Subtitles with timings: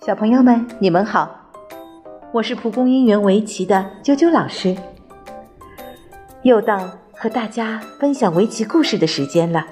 [0.00, 1.50] 小朋友们，你们好，
[2.32, 4.76] 我是蒲公英园围棋的啾啾老师。
[6.42, 9.66] 又到和大家分享围棋故事的时间了。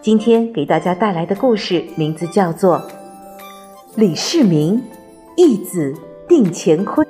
[0.00, 2.78] 今天给大家带来的故事名字叫做
[3.94, 4.82] 《李世民
[5.36, 5.94] 义子
[6.28, 7.06] 定乾坤》。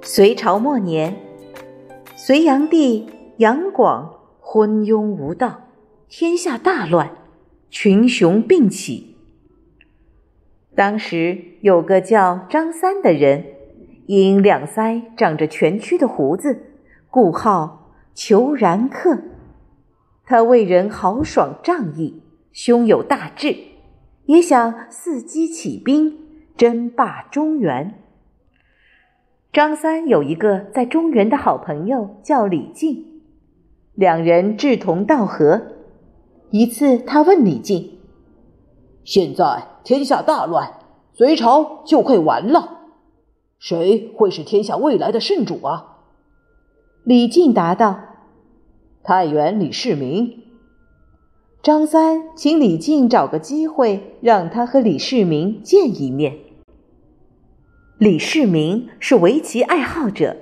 [0.00, 1.14] 隋朝末年，
[2.16, 4.10] 隋炀帝杨广
[4.40, 5.68] 昏庸无道，
[6.08, 7.10] 天下大乱，
[7.70, 9.16] 群雄并起。
[10.74, 13.44] 当时有个叫张三的人，
[14.06, 16.62] 因两腮长着蜷曲的胡子，
[17.10, 19.18] 故号虬髯客。
[20.24, 23.56] 他为人豪爽仗义，胸有大志，
[24.26, 26.18] 也想伺机起兵，
[26.56, 27.94] 争霸中原。
[29.52, 33.22] 张三有一个在中原的好朋友，叫李靖，
[33.94, 35.77] 两人志同道合。
[36.50, 37.98] 一次，他问李靖。
[39.04, 40.80] 现在天下大乱，
[41.14, 42.80] 隋朝就快完了，
[43.58, 45.98] 谁会是天下未来的圣主啊？
[47.04, 48.00] 李靖答道
[49.02, 50.42] ：“太原李世民。”
[51.62, 56.38] 张三请李靖找个机会，让他和李世民见一面。
[57.98, 60.36] 李世民是围棋爱好者，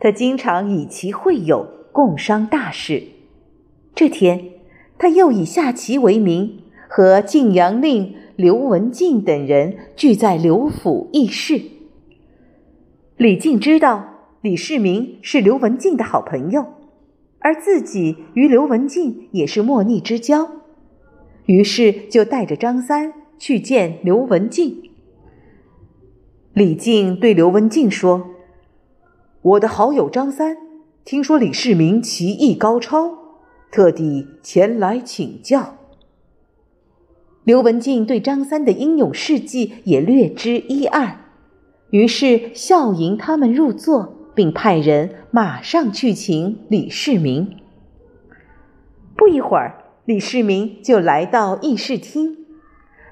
[0.00, 3.02] 他经常以棋会友，共商大事。
[3.94, 4.53] 这天，
[4.98, 6.60] 他又以下棋为名。
[6.96, 11.60] 和晋阳令刘文静等人聚在刘府议事。
[13.16, 16.64] 李靖知道李世民是刘文静的好朋友，
[17.40, 20.48] 而自己与刘文静也是莫逆之交，
[21.46, 24.80] 于是就带着张三去见刘文静。
[26.52, 28.28] 李靖对刘文静说
[29.42, 30.56] ：“我的好友张三
[31.04, 33.23] 听说李世民棋艺高超，
[33.74, 35.74] 特地前来请教。”
[37.42, 41.16] 刘文静对张三的英勇事迹也略知一二，
[41.90, 47.56] 于是笑迎他们入座，并派人马上去请李世民。
[49.16, 52.46] 不一会儿，李世民就来到议事厅。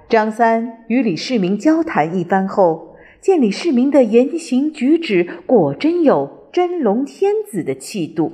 [0.09, 8.33] 张三与李世民交谈一番后，见李世民的言行举止果真有真龙天子的气度，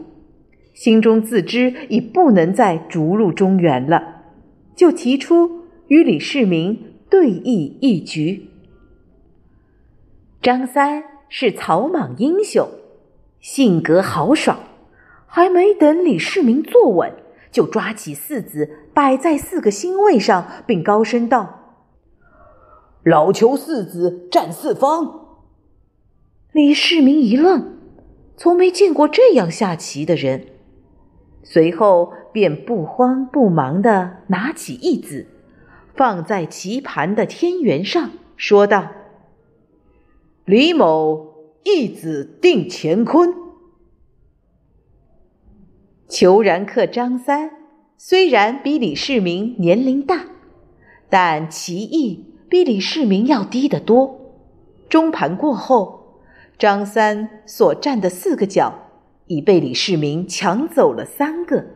[0.78, 4.22] 心中自知已不能再逐鹿中原了，
[4.77, 5.65] 就提出。
[5.89, 8.50] 与李世民对弈一局。
[10.41, 12.69] 张三是草莽英雄，
[13.41, 14.61] 性格豪爽，
[15.27, 17.12] 还没等李世民坐稳，
[17.50, 21.75] 就抓起四子摆在四个星位上，并高声道
[23.03, 25.38] ：“老求四子占四方。”
[26.53, 27.78] 李世民一愣，
[28.37, 30.44] 从没见过这样下棋的人，
[31.43, 35.26] 随后便不慌不忙地拿起一子。
[35.94, 38.93] 放在棋盘的天元上，说道
[40.47, 41.34] ：“李某
[41.65, 43.34] 一子定乾坤。”
[46.06, 47.50] 裘然客张三
[47.97, 50.26] 虽然比李世民年龄大，
[51.10, 54.20] 但棋艺比李世民要低得多。
[54.88, 56.20] 中盘过后，
[56.56, 58.88] 张三所占的四个角
[59.28, 61.66] 已被李世民抢走了三个。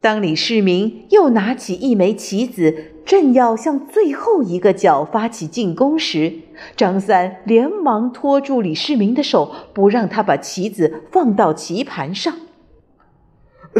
[0.00, 2.74] 当李世民又拿起一枚棋子，
[3.04, 6.32] 正要向最后一个角发起进攻时，
[6.74, 12.34] 张三连忙拖住李世民的手，不让他把棋子放到棋盘上。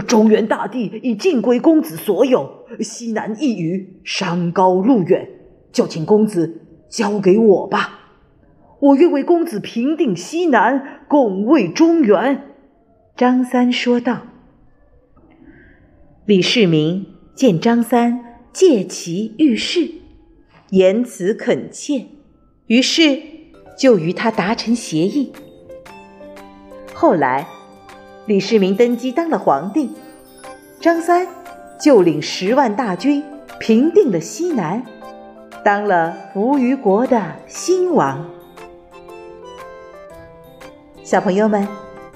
[0.06, 5.26] 中原大地已尽归公子所有，西南一隅山高路远，
[5.72, 6.60] 就请公子
[6.90, 7.99] 交给我吧。
[8.80, 12.42] 我愿为公子平定西南，共卫中原。”
[13.16, 14.22] 张三说道。
[16.24, 19.90] 李世民见张三借其遇事，
[20.70, 22.06] 言辞恳切，
[22.66, 23.20] 于是
[23.76, 25.32] 就与他达成协议。
[26.94, 27.46] 后来，
[28.26, 29.90] 李世民登基当了皇帝，
[30.80, 31.26] 张三
[31.80, 33.22] 就领十万大军
[33.58, 34.82] 平定了西南，
[35.64, 38.39] 当了扶余国的新王。
[41.10, 41.66] 小朋友们，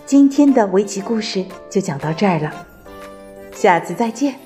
[0.07, 2.65] 今天的围棋故事就讲到这儿了。
[3.53, 4.37] 下次再见。